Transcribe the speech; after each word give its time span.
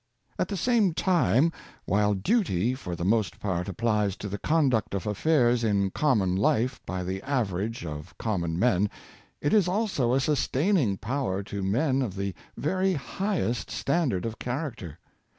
At 0.39 0.47
the 0.47 0.57
same 0.57 0.95
time, 0.95 1.51
while 1.85 2.15
duty, 2.15 2.73
for 2.73 2.95
the 2.95 3.05
most 3.05 3.39
part,. 3.39 3.69
applies 3.69 4.15
to 4.15 4.27
the 4.29 4.39
conduct 4.39 4.95
of 4.95 5.05
affairs 5.05 5.63
in 5.63 5.91
common 5.91 6.35
life 6.35 6.83
by 6.87 7.03
the 7.03 7.21
average 7.21 7.85
of 7.85 8.17
common 8.17 8.57
men, 8.57 8.89
it 9.41 9.53
is 9.53 9.67
also 9.67 10.15
a 10.15 10.19
sustaining 10.19 10.97
power 10.97 11.43
to 11.43 11.61
men 11.61 12.01
of 12.01 12.15
the 12.15 12.33
very 12.57 12.93
highest 12.93 13.69
standard 13.69 14.25
of 14.25 14.39
character. 14.39 14.97